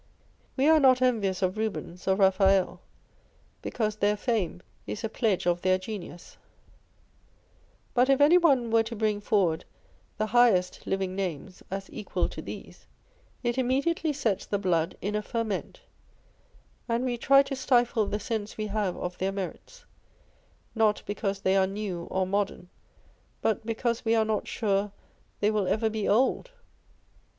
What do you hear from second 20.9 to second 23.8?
because they are new or modern, but